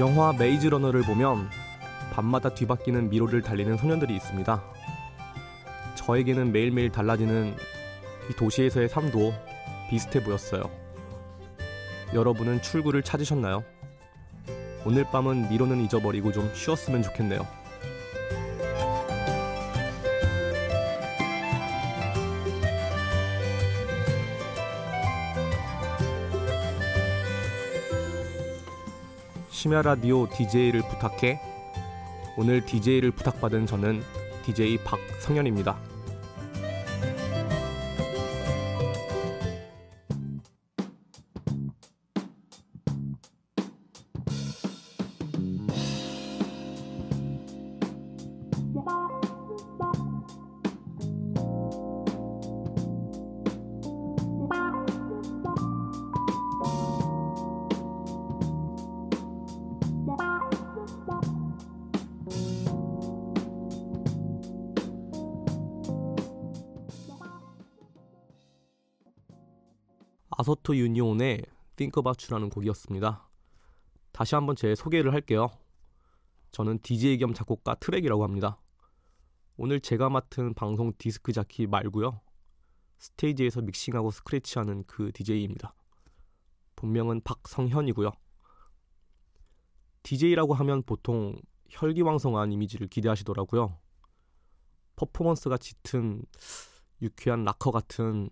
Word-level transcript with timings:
영화 0.00 0.32
메이즈 0.32 0.66
러너를 0.66 1.02
보면 1.02 1.50
밤마다 2.14 2.48
뒤바뀌는 2.54 3.10
미로를 3.10 3.42
달리는 3.42 3.76
소년들이 3.76 4.16
있습니다. 4.16 4.64
저에게는 5.94 6.52
매일매일 6.52 6.90
달라지는 6.90 7.54
이 8.30 8.32
도시에서의 8.34 8.88
삶도 8.88 9.34
비슷해 9.90 10.24
보였어요. 10.24 10.62
여러분은 12.14 12.62
출구를 12.62 13.02
찾으셨나요? 13.02 13.62
오늘 14.86 15.04
밤은 15.04 15.50
미로는 15.50 15.82
잊어버리고 15.82 16.32
좀 16.32 16.50
쉬었으면 16.54 17.02
좋겠네요. 17.02 17.46
심야 29.60 29.82
라디오 29.82 30.26
DJ를 30.26 30.80
부탁해. 30.88 31.38
오늘 32.38 32.64
DJ를 32.64 33.10
부탁받은 33.10 33.66
저는 33.66 34.02
DJ 34.46 34.78
박성현입니다. 34.84 35.89
아소토 70.50 70.76
유니온의 70.76 71.42
Think 71.76 72.00
About 72.00 72.26
You라는 72.26 72.50
곡이었습니다. 72.50 73.28
다시 74.10 74.34
한번 74.34 74.56
제 74.56 74.74
소개를 74.74 75.12
할게요. 75.12 75.48
저는 76.50 76.80
DJ 76.80 77.18
겸 77.18 77.34
작곡가 77.34 77.76
트랙이라고 77.76 78.24
합니다. 78.24 78.60
오늘 79.56 79.80
제가 79.80 80.08
맡은 80.10 80.54
방송 80.54 80.92
디스크 80.98 81.32
자키 81.32 81.68
말고요. 81.68 82.20
스테이지에서 82.98 83.60
믹싱하고 83.60 84.10
스크래치하는 84.10 84.84
그 84.88 85.12
DJ입니다. 85.12 85.74
본명은 86.74 87.20
박성현이고요. 87.22 88.10
DJ라고 90.02 90.54
하면 90.54 90.82
보통 90.82 91.36
혈기왕성한 91.68 92.50
이미지를 92.50 92.88
기대하시더라고요. 92.88 93.78
퍼포먼스가 94.96 95.58
짙은 95.58 96.24
유쾌한 97.02 97.44
락커 97.44 97.70
같은 97.70 98.30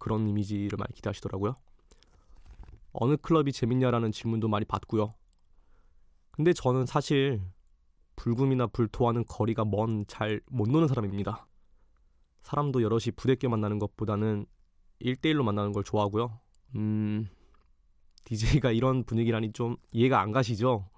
그런 0.00 0.26
이미지를 0.28 0.76
많이 0.76 0.92
기대하시더라고요. 0.94 1.54
어느 2.92 3.16
클럽이 3.16 3.52
재밌냐라는 3.52 4.10
질문도 4.10 4.48
많이 4.48 4.64
받고요. 4.64 5.14
근데 6.32 6.52
저는 6.52 6.86
사실 6.86 7.40
불금이나 8.16 8.66
불토와는 8.66 9.26
거리가 9.26 9.64
먼 9.64 10.04
잘 10.08 10.40
못 10.50 10.68
노는 10.68 10.88
사람입니다. 10.88 11.46
사람도 12.42 12.82
여럿이 12.82 13.12
부대껴 13.16 13.48
만나는 13.48 13.78
것보다는 13.78 14.46
1대1로 15.02 15.42
만나는 15.44 15.72
걸 15.72 15.84
좋아하고요. 15.84 16.40
음, 16.76 17.28
DJ가 18.24 18.72
이런 18.72 19.04
분위기라니 19.04 19.52
좀 19.52 19.76
이해가 19.92 20.20
안 20.20 20.32
가시죠? 20.32 20.88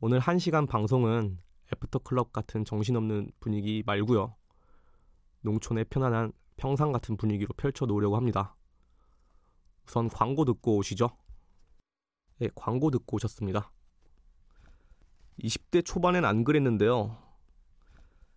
오늘 0.00 0.20
1시간 0.20 0.68
방송은 0.68 1.38
애프터 1.72 2.00
클럽 2.00 2.32
같은 2.32 2.64
정신없는 2.64 3.32
분위기 3.40 3.82
말고요. 3.86 4.34
농촌의 5.40 5.86
편안한 5.86 6.32
평상 6.56 6.92
같은 6.92 7.16
분위기로 7.16 7.52
펼쳐 7.56 7.86
놓으려고 7.86 8.16
합니다. 8.16 8.56
우선 9.86 10.08
광고 10.08 10.44
듣고 10.44 10.76
오시죠. 10.76 11.10
네, 12.38 12.48
광고 12.54 12.90
듣고 12.90 13.16
오셨습니다. 13.16 13.70
20대 15.40 15.84
초반엔 15.84 16.24
안 16.24 16.44
그랬는데요. 16.44 17.18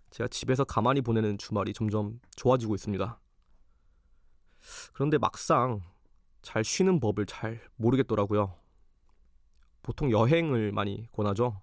제가 0.09 0.27
집에서 0.27 0.63
가만히 0.63 1.01
보내는 1.01 1.37
주말이 1.37 1.73
점점 1.73 2.19
좋아지고 2.35 2.75
있습니다. 2.75 3.19
그런데 4.93 5.17
막상 5.17 5.81
잘 6.41 6.63
쉬는 6.63 6.99
법을 6.99 7.25
잘 7.25 7.61
모르겠더라고요. 7.75 8.55
보통 9.83 10.11
여행을 10.11 10.71
많이 10.71 11.07
권하죠. 11.11 11.61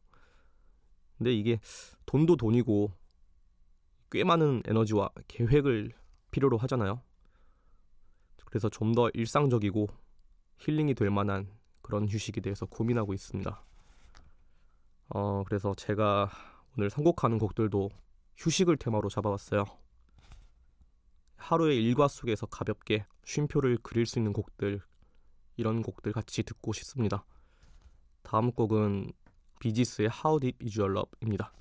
근데 1.19 1.33
이게 1.33 1.61
돈도 2.07 2.37
돈이고 2.37 2.93
꽤 4.11 4.25
많은 4.25 4.63
에너지와 4.67 5.11
계획을 5.29 5.93
필요로 6.35 6.59
하잖아요. 6.59 7.01
그래서 8.47 8.69
좀 8.69 8.93
더 8.93 9.09
일상적이고 9.15 9.87
힐링이 10.59 10.95
될 10.95 11.11
만한 11.11 11.49
그런 11.81 12.09
휴식에 12.09 12.41
대해서 12.41 12.67
고민하고 12.67 13.15
있습니다. 13.15 13.65
어, 15.11 15.45
그래서 15.45 15.75
제가 15.75 16.31
오늘 16.77 16.91
선곡하는 16.91 17.39
곡들도 17.39 17.91
휴식을 18.37 18.77
테마로 18.79 19.09
잡아봤어요. 19.11 19.65
하루의 21.37 21.83
일과 21.85 22.09
속에서 22.09 22.47
가볍게 22.47 23.07
쉼표를 23.25 23.79
그릴 23.83 24.07
수 24.07 24.19
있는 24.19 24.33
곡들, 24.33 24.81
이런 25.57 25.83
곡들 25.83 26.13
같이 26.13 26.43
듣고 26.43 26.73
싶습니다. 26.73 27.25
다음 28.23 28.51
곡은 28.51 29.13
비지스의 29.61 30.11
How 30.25 30.41
Deep 30.41 30.65
Is 30.65 30.81
Your 30.81 30.99
Love입니다. 30.99 31.53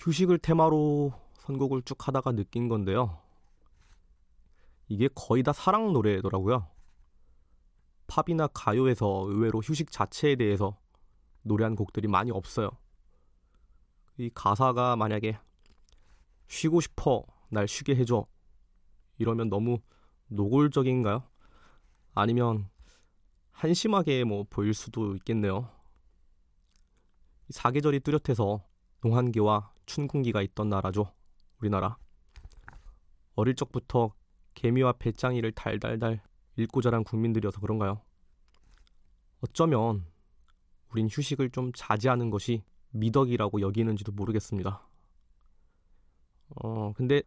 휴식을 0.00 0.38
테마로 0.38 1.12
선곡을 1.40 1.82
쭉 1.82 2.08
하다가 2.08 2.32
느낀 2.32 2.68
건데요. 2.68 3.20
이게 4.88 5.08
거의 5.14 5.42
다 5.42 5.52
사랑 5.52 5.92
노래더라고요. 5.92 6.66
팝이나 8.06 8.48
가요에서 8.48 9.26
의외로 9.28 9.60
휴식 9.60 9.92
자체에 9.92 10.36
대해서 10.36 10.76
노래한 11.42 11.76
곡들이 11.76 12.08
많이 12.08 12.30
없어요. 12.30 12.70
이 14.16 14.30
가사가 14.34 14.96
만약에 14.96 15.38
쉬고 16.48 16.80
싶어, 16.80 17.24
날 17.48 17.68
쉬게 17.68 17.94
해줘. 17.94 18.26
이러면 19.18 19.48
너무 19.48 19.78
노골적인가요? 20.28 21.22
아니면 22.14 22.68
한심하게 23.60 24.24
뭐 24.24 24.46
보일 24.48 24.72
수도 24.72 25.14
있겠네요. 25.16 25.68
사계절이 27.50 28.00
뚜렷해서 28.00 28.64
농한기와 29.02 29.70
춘궁기가 29.84 30.40
있던 30.40 30.70
나라죠. 30.70 31.12
우리나라. 31.60 31.98
어릴 33.34 33.54
적부터 33.54 34.14
개미와 34.54 34.94
배짱이를 34.94 35.52
달달달 35.52 36.22
읽고 36.56 36.80
자란 36.80 37.04
국민들이어서 37.04 37.60
그런가요? 37.60 38.00
어쩌면 39.42 40.06
우린 40.90 41.08
휴식을 41.10 41.50
좀 41.50 41.70
자제하는 41.74 42.30
것이 42.30 42.64
미덕이라고 42.92 43.60
여기는지도 43.60 44.12
모르겠습니다. 44.12 44.88
어, 46.62 46.94
근데 46.94 47.22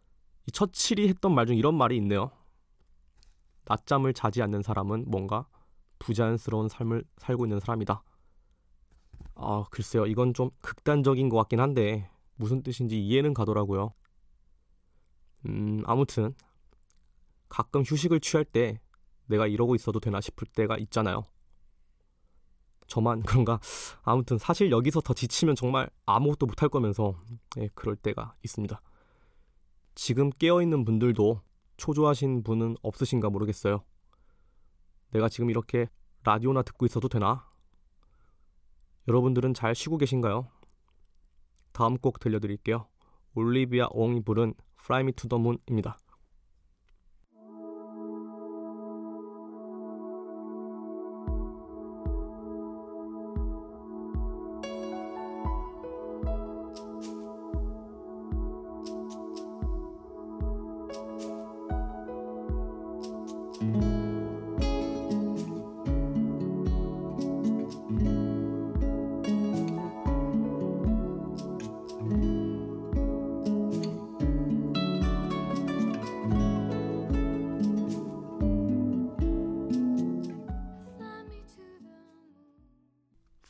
이 0.48 0.52
처칠이 0.52 1.08
했던 1.10 1.36
말 1.36 1.46
중 1.46 1.58
이런 1.58 1.76
말이 1.76 1.96
있네요. 1.98 2.32
낮잠을 3.66 4.14
자지 4.16 4.42
않는 4.42 4.64
사람은 4.64 5.06
뭔가 5.08 5.48
부자연스러운 6.04 6.70
삶을 6.70 7.04
살고 7.18 7.46
있는 7.46 7.60
사람이다. 7.60 8.04
아, 9.36 9.66
글쎄요. 9.72 10.06
이건 10.06 10.34
좀 10.34 10.50
극단적인 10.62 11.30
것 11.30 11.38
같긴 11.38 11.60
한데 11.60 12.10
무슨 12.36 12.62
뜻인지 12.62 13.00
이해는 13.00 13.34
가더라고요. 13.34 13.94
음, 15.46 15.82
아무튼 15.86 16.34
가끔 17.50 17.82
휴식을 17.84 18.20
취할 18.20 18.46
때 18.46 18.80
내가 19.26 19.48
이러고 19.48 19.76
있어도 19.76 20.00
되나 20.00 20.22
싶을 20.22 20.48
때가 20.48 20.78
있잖아요. 20.78 21.24
저만 22.88 23.24
그런가? 23.24 23.60
아무튼 24.04 24.38
사실 24.38 24.72
여기서 24.72 25.02
더 25.02 25.14
지치면 25.14 25.56
정말 25.56 25.90
아무것도 26.06 26.46
못할 26.46 26.70
거면서 26.70 27.16
예, 27.58 27.70
그럴 27.74 27.96
때가 27.96 28.36
있습니다. 28.44 28.82
지금 29.96 30.30
깨어있는 30.32 30.86
분들도 30.86 31.42
초조하신 31.78 32.44
분은 32.44 32.76
없으신가 32.82 33.30
모르겠어요. 33.30 33.84
내가 35.14 35.30
지금 35.30 35.50
이렇게 35.50 35.88
라디오나 36.24 36.64
듣고 36.64 36.86
있어도 36.86 37.08
되나? 37.08 37.48
여러분들은 39.08 39.54
잘 39.54 39.76
쉬고 39.76 39.98
계신가요? 39.98 40.48
다음 41.72 41.98
곡 41.98 42.20
들려드릴게요. 42.20 42.88
올리비아 43.36 43.88
옹이 43.92 44.24
부른 44.24 44.54
Fly 44.82 45.02
Me 45.02 45.12
to 45.14 45.30
the 45.30 45.40
Moon입니다. 45.40 45.98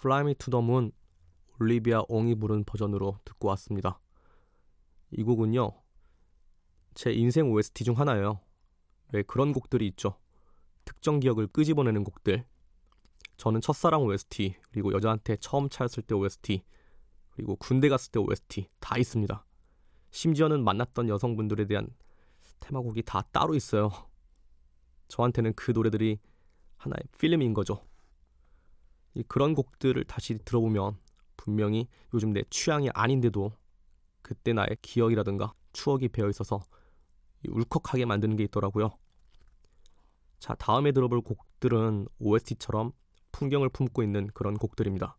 Fly 0.04 0.20
Me 0.20 0.36
to 0.36 0.52
the 0.52 0.62
Moon 0.62 0.92
올리비아 1.62 2.04
옹이 2.10 2.36
부른 2.36 2.66
버전으로 2.66 3.20
듣고 3.24 3.48
왔습니다. 3.48 4.02
이 5.12 5.24
곡은요. 5.24 5.72
제 6.94 7.14
인생 7.14 7.50
OST 7.50 7.86
중 7.86 7.98
하나예요. 7.98 8.42
왜 9.14 9.24
그런 9.24 9.54
곡들이 9.54 9.88
있죠. 9.88 10.20
특정 10.84 11.22
기억을 11.22 11.48
끄집어내는 11.48 12.04
곡들. 12.04 12.46
저는 13.38 13.62
첫사랑 13.62 14.04
OST, 14.04 14.58
그리고 14.72 14.92
여자한테 14.92 15.38
처음 15.38 15.70
차였을 15.70 16.04
때 16.04 16.14
OST, 16.16 16.66
그리고 17.30 17.56
군대 17.56 17.88
갔을 17.88 18.12
때 18.12 18.20
OST 18.20 18.68
다 18.82 18.98
있습니다. 18.98 19.46
심지어는 20.12 20.66
만났던 20.66 21.08
여성분들에 21.08 21.66
대한 21.66 21.88
테마곡이 22.60 23.04
다 23.04 23.22
따로 23.32 23.56
있어요. 23.56 23.90
저한테는 25.08 25.54
그 25.54 25.72
노래들이 25.72 26.20
하나의 26.76 27.04
필름인 27.18 27.54
거죠. 27.54 27.86
그런 29.28 29.54
곡들을 29.54 30.04
다시 30.06 30.38
들어보면 30.44 30.98
분명히 31.38 31.88
요즘 32.14 32.34
내 32.34 32.44
취향이 32.50 32.90
아닌데도 32.94 33.52
그때 34.22 34.54
나의 34.54 34.78
기억이라든가 34.82 35.54
추억이 35.74 36.08
배어 36.08 36.30
있어서 36.30 36.62
울컥하게 37.48 38.06
만드는 38.06 38.38
게 38.38 38.44
있더라고요. 38.46 38.98
자, 40.40 40.56
다음에 40.56 40.92
들어볼 40.92 41.22
곡들은 41.22 42.08
OST처럼 42.20 42.92
풍경을 43.32 43.70
품고 43.70 44.04
있는 44.04 44.28
그런 44.34 44.56
곡들입니다. 44.56 45.18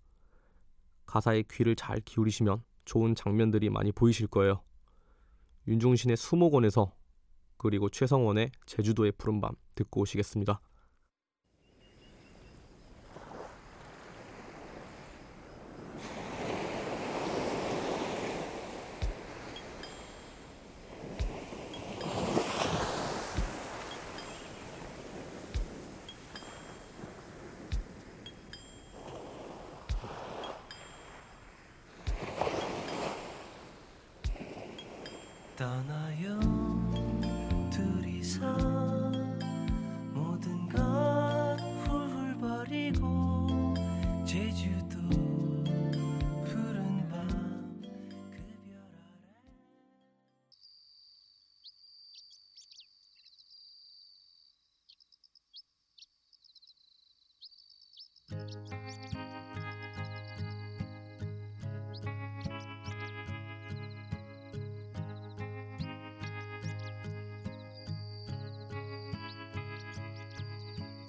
가사에 1.06 1.44
귀를 1.50 1.76
잘 1.76 2.00
기울이시면 2.00 2.62
좋은 2.84 3.14
장면들이 3.14 3.70
많이 3.70 3.92
보이실 3.92 4.26
거예요. 4.26 4.62
윤종신의 5.66 6.16
수목원에서 6.16 6.94
그리고 7.56 7.88
최성원의 7.88 8.52
제주도의 8.66 9.12
푸른밤 9.12 9.54
듣고 9.74 10.02
오시겠습니다. 10.02 10.60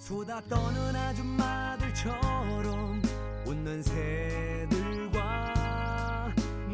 쏟아 0.05 0.39
떠는 0.41 0.95
아줌마들처럼 0.95 3.01
웃는 3.47 3.81
새들과 3.81 5.15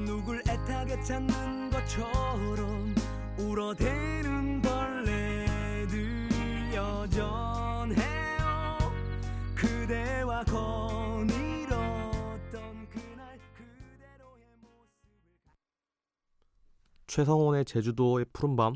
누굴 0.06 0.44
애타게 0.50 1.01
찾는 1.01 1.69
것처럼 1.69 2.94
울어대는 3.39 4.62
벌레들 4.62 6.28
여전해요 6.74 8.04
그대와 9.56 10.44
거닐었던 10.44 11.69
그날 12.89 13.39
그대로의 13.56 14.57
모습을 14.60 15.07
최성원의 17.07 17.63
제주도의 17.63 18.25
푸른밤, 18.34 18.74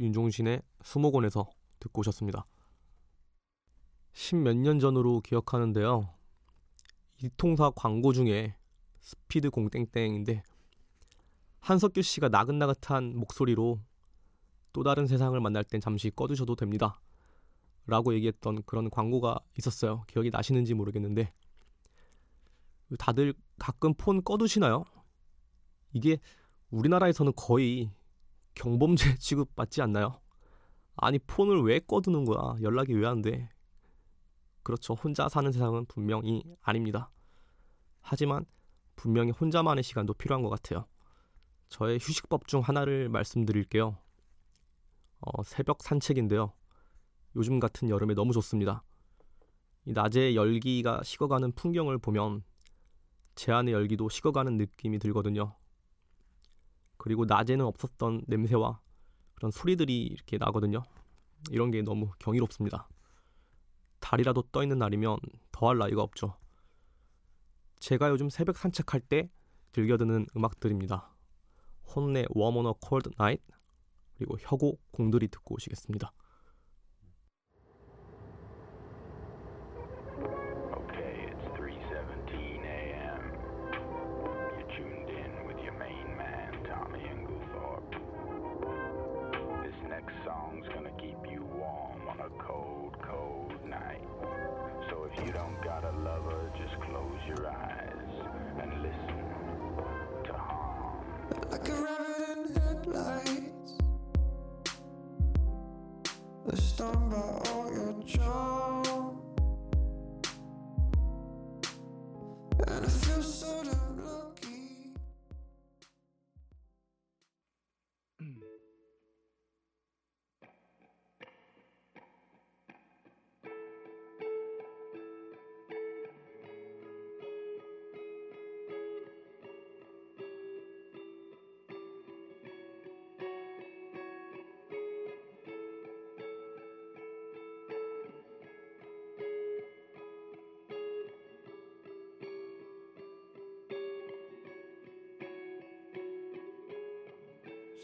윤종신의 0.00 0.62
수목원에서 0.82 1.48
듣고 1.78 2.00
오셨습니다. 2.00 2.44
십몇 4.12 4.56
년 4.56 4.78
전으로 4.78 5.20
기억하는데요. 5.20 6.08
이통사 7.22 7.70
광고 7.70 8.12
중에 8.12 8.54
스피드 9.00 9.50
공땡땡인데 9.50 10.42
한석규 11.60 12.02
씨가 12.02 12.28
나긋나긋한 12.28 13.16
목소리로 13.16 13.80
또 14.72 14.82
다른 14.82 15.06
세상을 15.06 15.38
만날 15.40 15.64
땐 15.64 15.80
잠시 15.80 16.10
꺼두셔도 16.10 16.56
됩니다. 16.56 17.00
라고 17.86 18.14
얘기했던 18.14 18.62
그런 18.64 18.90
광고가 18.90 19.38
있었어요. 19.58 20.04
기억이 20.06 20.30
나시는지 20.30 20.74
모르겠는데 20.74 21.32
다들 22.98 23.34
가끔 23.58 23.94
폰 23.94 24.22
꺼두시나요? 24.22 24.84
이게 25.92 26.18
우리나라에서는 26.70 27.32
거의 27.36 27.90
경범죄 28.54 29.16
취급받지 29.18 29.82
않나요? 29.82 30.20
아니 30.96 31.18
폰을 31.18 31.62
왜 31.62 31.80
꺼두는 31.80 32.24
거야? 32.24 32.56
연락이 32.62 32.94
왜 32.94 33.06
안 33.06 33.22
돼? 33.22 33.48
그렇죠. 34.62 34.94
혼자 34.94 35.28
사는 35.28 35.50
세상은 35.50 35.86
분명히 35.86 36.42
아닙니다. 36.60 37.10
하지만 38.00 38.44
분명히 38.96 39.30
혼자만의 39.30 39.82
시간도 39.82 40.14
필요한 40.14 40.42
것 40.42 40.50
같아요. 40.50 40.86
저의 41.68 41.98
휴식법 42.00 42.46
중 42.46 42.60
하나를 42.60 43.08
말씀드릴게요. 43.08 43.96
어, 45.20 45.42
새벽 45.42 45.82
산책인데요. 45.82 46.52
요즘 47.36 47.60
같은 47.60 47.88
여름에 47.88 48.14
너무 48.14 48.32
좋습니다. 48.32 48.84
이 49.84 49.92
낮에 49.92 50.34
열기가 50.34 51.02
식어가는 51.02 51.52
풍경을 51.52 51.98
보면 51.98 52.44
제 53.34 53.50
안의 53.52 53.72
열기도 53.72 54.08
식어가는 54.08 54.56
느낌이 54.58 54.98
들거든요. 54.98 55.56
그리고 56.98 57.24
낮에는 57.24 57.64
없었던 57.64 58.22
냄새와 58.28 58.80
그런 59.34 59.50
소리들이 59.50 60.02
이렇게 60.04 60.38
나거든요. 60.38 60.84
이런 61.50 61.70
게 61.70 61.82
너무 61.82 62.10
경이롭습니다. 62.18 62.88
달이라도 64.02 64.42
떠 64.52 64.62
있는 64.62 64.78
날이면 64.78 65.16
더할 65.52 65.78
나위가 65.78 66.02
없죠. 66.02 66.36
제가 67.80 68.10
요즘 68.10 68.28
새벽 68.28 68.58
산책할 68.58 69.00
때 69.00 69.30
즐겨 69.72 69.96
듣는 69.96 70.26
음악들입니다. 70.36 71.14
혼내 71.94 72.20
a 72.20 72.74
Cold 72.86 73.10
Night 73.18 73.42
그리고 74.14 74.36
혁오 74.38 74.78
공들이 74.90 75.28
듣고 75.28 75.54
오시겠습니다. 75.54 76.12
somebody 106.82 107.41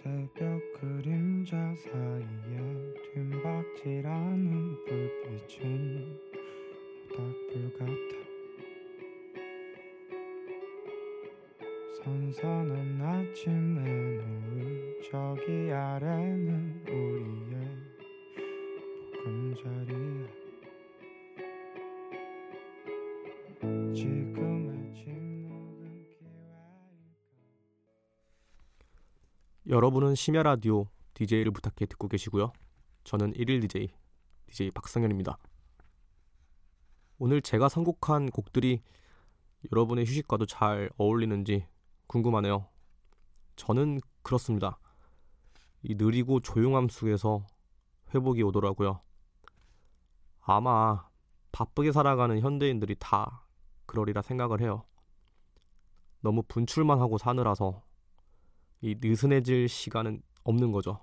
새벽 0.02 0.62
그림자 0.81 1.57
사이에 1.75 2.95
뒷박질하는 3.12 4.76
불빛은 4.85 6.19
모닥불 7.09 7.73
같아 7.73 8.19
선선한 11.97 13.02
아침에 13.02 13.81
노을 14.19 15.00
저기 15.11 15.73
아래는 15.73 16.81
우리의 16.87 17.55
보금자리야. 19.25 20.28
지금 23.93 24.58
여러분은 29.69 30.15
심야 30.15 30.43
라디오 30.43 30.87
DJ를 31.13 31.53
부탁해 31.53 31.85
듣고 31.91 32.09
계시고요. 32.09 32.53
저는 33.05 33.35
1일 33.35 33.61
DJ 33.61 33.95
DJ 34.47 34.71
박성현입니다. 34.71 35.37
오늘 37.19 37.43
제가 37.43 37.69
선곡한 37.69 38.31
곡들이 38.31 38.81
여러분의 39.71 40.07
휴식과도 40.07 40.47
잘 40.47 40.89
어울리는지 40.97 41.67
궁금하네요. 42.07 42.67
저는 43.57 44.01
그렇습니다. 44.23 44.79
이 45.83 45.97
느리고 45.97 46.41
조용함 46.41 46.89
속에서 46.89 47.47
회복이 48.15 48.43
오더라고요. 48.45 49.03
아마 50.41 51.07
바쁘게 51.53 51.93
살아가는 51.93 52.41
현대인들이 52.41 52.97
다 52.99 53.45
그러리라 53.85 54.23
생각을 54.23 54.63
해요. 54.63 54.85
너무 56.23 56.43
분출만 56.43 57.01
하고 57.01 57.19
사느라서 57.19 57.87
이 58.80 58.97
느슨해질 59.00 59.68
시간은 59.68 60.23
없는 60.44 60.73
거죠. 60.73 61.00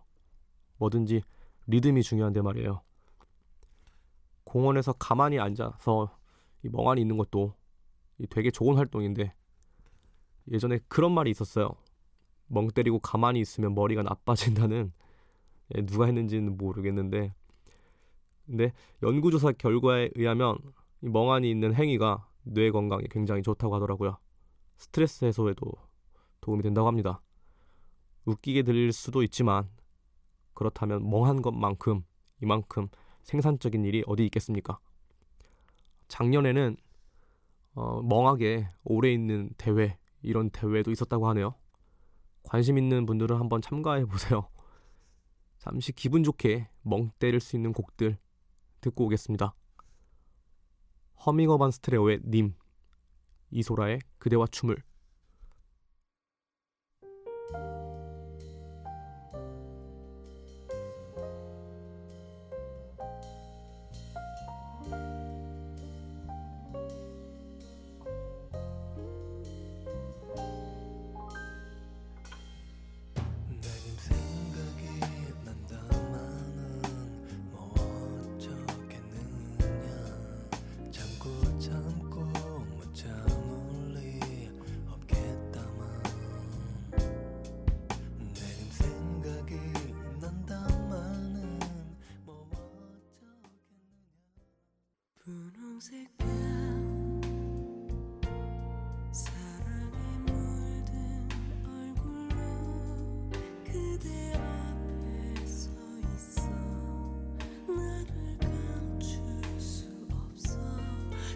뭐든지 0.78 1.22
리듬이 1.68 2.04
중요한데 2.04 2.42
말이에요. 2.42 2.82
공원에서 4.44 4.94
가만히 4.94 5.40
앉아서 5.40 6.18
이 6.64 6.70
멍하니 6.70 7.02
있는 7.02 7.18
것도 7.18 7.54
이 8.18 8.28
되게 8.28 8.52
좋은 8.52 8.78
활동인데 8.78 9.34
예전에 10.52 10.80
그런 10.88 11.12
말이 11.12 11.32
있었어요. 11.32 11.76
멍 12.48 12.68
때리고 12.68 13.00
가만히 13.00 13.40
있으면 13.40 13.74
머리가 13.74 14.04
나빠진다는 14.04 14.94
예, 15.76 15.82
누가 15.82 16.06
했는지는 16.06 16.58
모르겠는데 16.58 17.34
근데 18.46 18.72
연구조사 19.02 19.54
결과에 19.54 20.12
의하면 20.16 20.58
이 21.02 21.10
멍하니 21.10 21.50
있는 21.50 21.74
행위가 21.74 22.28
뇌 22.44 22.70
건강에 22.70 23.04
굉장히 23.10 23.42
좋다고 23.42 23.74
하더라고요. 23.76 24.18
스트레스 24.78 25.26
해소에도 25.26 25.72
도움이 26.42 26.62
된다고 26.62 26.88
합니다. 26.88 27.22
웃기게 28.26 28.64
들릴 28.64 28.92
수도 28.92 29.24
있지만 29.24 29.70
그렇다면 30.54 31.10
멍한 31.10 31.42
것만큼 31.42 32.04
이만큼 32.42 32.88
생산적인 33.24 33.86
일이 33.86 34.04
어디 34.08 34.26
있겠습니까? 34.26 34.80
작년에는 36.08 36.78
어, 37.74 38.02
멍하게 38.02 38.70
오래 38.84 39.12
있는 39.12 39.50
대회 39.58 39.98
이런 40.22 40.50
대회도 40.50 40.92
있었다고 40.92 41.28
하네요. 41.30 41.56
관심 42.44 42.78
있는 42.78 43.06
분들은 43.06 43.38
한번 43.38 43.62
참가해 43.62 44.06
보세요. 44.06 44.50
잠시 45.58 45.92
기분 45.92 46.24
좋게 46.24 46.70
멍 46.84 47.12
때릴 47.20 47.40
수 47.40 47.56
있는 47.56 47.74
곡들 47.74 48.18
듣고 48.82 49.06
오겠습니다. 49.06 49.56
허밍어반 51.26 51.72
스트레오의 51.72 52.22
님, 52.24 52.54
이소라의 53.50 54.00
그대와 54.20 54.48
춤을 54.48 54.78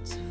첫 0.06 0.29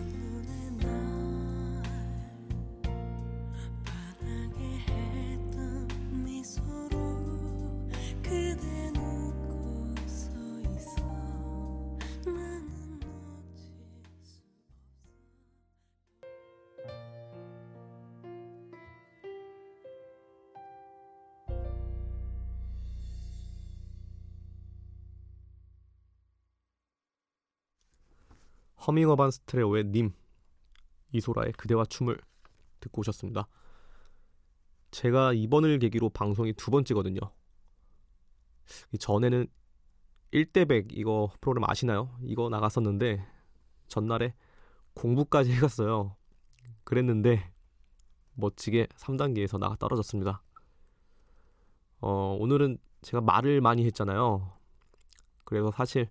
허밍어반 28.88 29.30
스트레오의 29.30 29.84
님, 29.90 30.14
이소라의 31.12 31.52
그대와 31.52 31.84
춤을 31.84 32.18
듣고 32.80 33.00
오셨습니다. 33.00 33.46
제가 34.90 35.34
이번을 35.34 35.78
계기로 35.78 36.08
방송이 36.08 36.54
두 36.54 36.70
번째거든요. 36.70 37.20
이 38.92 38.98
전에는 38.98 39.46
1대100 40.32 40.88
이거 40.92 41.30
프로그램 41.42 41.64
아시나요? 41.68 42.16
이거 42.22 42.48
나갔었는데 42.48 43.26
전날에 43.88 44.34
공부까지 44.94 45.52
해갔어요. 45.56 46.16
그랬는데 46.84 47.52
멋지게 48.34 48.86
3단계에서 48.96 49.58
나가 49.58 49.76
떨어졌습니다. 49.76 50.42
어, 52.00 52.38
오늘은 52.40 52.78
제가 53.02 53.20
말을 53.20 53.60
많이 53.60 53.84
했잖아요. 53.84 54.50
그래서 55.44 55.70
사실 55.72 56.08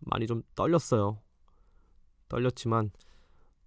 많이 0.00 0.26
좀 0.26 0.42
떨렸어요. 0.54 1.21
떨렸지만 2.32 2.90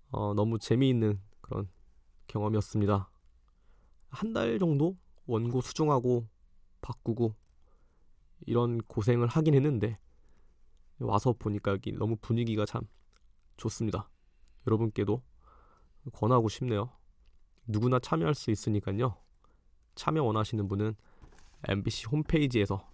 어, 0.09 0.33
너무 0.33 0.57
재미있는 0.59 1.21
그런 1.41 1.69
경험이었습니다. 2.27 3.09
한 4.09 4.33
달 4.33 4.57
정도 4.59 4.97
원고 5.27 5.61
수정하고 5.61 6.27
바꾸고 6.81 7.35
이런 8.47 8.79
고생을 8.79 9.27
하긴 9.27 9.53
했는데 9.53 9.99
와서 10.99 11.33
보니까 11.37 11.71
여기 11.71 11.91
너무 11.91 12.15
분위기가 12.15 12.65
참 12.65 12.81
좋습니다. 13.57 14.09
여러분께도 14.65 15.21
권하고 16.13 16.49
싶네요. 16.49 16.89
누구나 17.67 17.99
참여할 17.99 18.33
수 18.33 18.49
있으니까요. 18.51 19.15
참여 19.95 20.23
원하시는 20.23 20.67
분은 20.67 20.95
MBC 21.67 22.07
홈페이지에서 22.07 22.89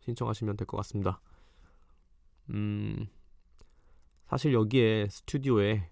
신청하시면 0.00 0.56
될 0.56 0.66
것 0.66 0.76
같습니다. 0.78 1.20
음, 2.50 3.08
사실 4.28 4.52
여기에 4.52 5.08
스튜디오에 5.08 5.90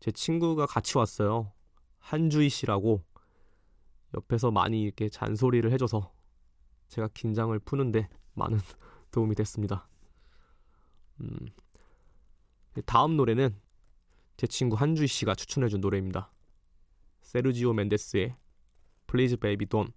제 0.00 0.10
친구가 0.10 0.64
같이 0.64 0.96
왔어요. 0.96 1.52
한주희 1.98 2.48
씨라고 2.48 3.04
옆에서 4.14 4.50
많이 4.50 4.82
이렇게 4.82 5.10
잔소리를 5.10 5.70
해줘서 5.70 6.14
제가 6.88 7.08
긴장을 7.12 7.56
푸는데 7.58 8.08
많은 8.32 8.58
도움이 9.12 9.34
됐습니다. 9.34 9.86
음, 11.20 11.36
다음 12.86 13.18
노래는 13.18 13.54
제 14.38 14.46
친구 14.46 14.76
한주희 14.76 15.06
씨가 15.06 15.34
추천해준 15.34 15.82
노래입니다. 15.82 16.32
세르지오 17.20 17.74
멘데스의 17.74 18.34
Please 19.06 19.36
Baby 19.36 19.66
Don't 19.66 19.92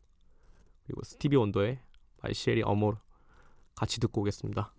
그리고 0.84 1.04
스티비 1.04 1.38
원더의 1.38 1.80
My 2.20 2.32
Sherry 2.32 2.70
Amor 2.70 2.98
같이 3.76 4.02
듣고 4.02 4.22
오겠습니다. 4.22 4.74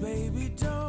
Baby, 0.00 0.50
don't, 0.56 0.79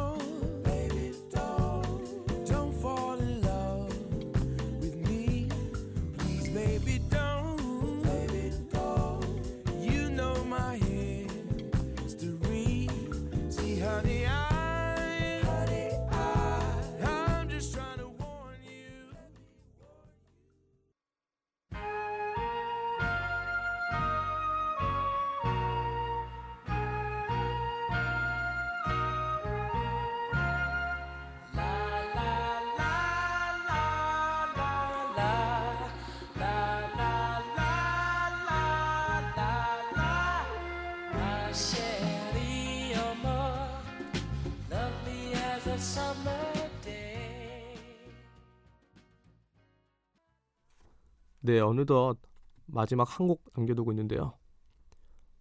네, 51.40 51.58
어느덧 51.60 52.18
마지막 52.66 53.18
한 53.18 53.26
곡 53.26 53.42
남겨두고 53.56 53.92
있는데요. 53.92 54.38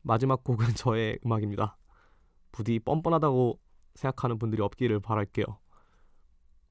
마지막 0.02 0.44
곡은 0.44 0.74
저의 0.76 1.20
음악입니다. 1.26 1.78
부디 2.52 2.80
뻔뻔하다고 2.80 3.60
생각하는 3.96 4.40
분들이 4.40 4.62
없기를 4.62 5.00
바랄게요. 5.00 5.46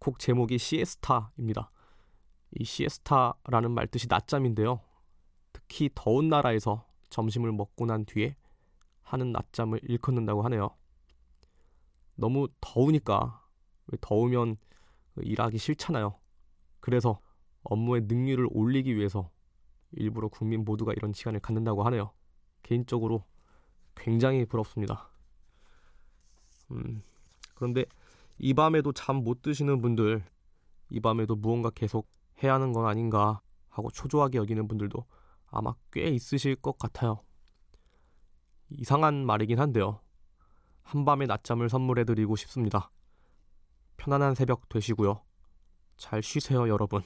곡 0.00 0.18
제목이 0.18 0.58
시에스타입니다. 0.58 1.70
이 2.58 2.64
시에스타라는 2.64 3.70
말 3.70 3.86
뜻이 3.86 4.06
낮잠인데요. 4.08 4.80
특히 5.52 5.90
더운 5.94 6.28
나라에서 6.28 6.86
점심을 7.10 7.52
먹고 7.52 7.86
난 7.86 8.04
뒤에 8.04 8.34
하는 9.02 9.30
낮잠을 9.32 9.80
일컫는다고 9.84 10.42
하네요. 10.42 10.70
너무 12.16 12.48
더우니까 12.60 13.39
왜 13.39 13.39
더우면 14.00 14.56
일하기 15.16 15.58
싫잖아요. 15.58 16.18
그래서 16.80 17.20
업무의 17.62 18.02
능률을 18.02 18.48
올리기 18.50 18.96
위해서 18.96 19.30
일부러 19.92 20.28
국민 20.28 20.64
모두가 20.64 20.92
이런 20.92 21.12
시간을 21.12 21.40
갖는다고 21.40 21.82
하네요. 21.84 22.12
개인적으로 22.62 23.24
굉장히 23.94 24.44
부럽습니다. 24.46 25.10
음, 26.70 27.02
그런데 27.54 27.84
이 28.38 28.54
밤에도 28.54 28.92
잠 28.92 29.16
못 29.16 29.42
드시는 29.42 29.82
분들, 29.82 30.24
이 30.90 31.00
밤에도 31.00 31.36
무언가 31.36 31.70
계속 31.70 32.08
해야 32.42 32.54
하는 32.54 32.72
건 32.72 32.86
아닌가 32.86 33.40
하고 33.68 33.90
초조하게 33.90 34.38
여기는 34.38 34.66
분들도 34.68 35.04
아마 35.48 35.74
꽤 35.92 36.08
있으실 36.08 36.56
것 36.56 36.78
같아요. 36.78 37.22
이상한 38.70 39.26
말이긴 39.26 39.58
한데요. 39.58 40.00
한밤의 40.82 41.26
낮잠을 41.26 41.68
선물해드리고 41.68 42.36
싶습니다. 42.36 42.90
편안한 44.00 44.34
새벽 44.34 44.66
되시고요. 44.70 45.20
잘 45.98 46.22
쉬세요, 46.22 46.66
여러분. 46.70 47.02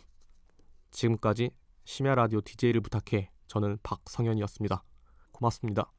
지금까지 0.92 1.50
심야 1.82 2.14
라디오 2.14 2.40
DJ를 2.40 2.80
부탁해. 2.82 3.32
저는 3.48 3.78
박성현이었습니다. 3.82 4.84
고맙습니다. 5.32 5.90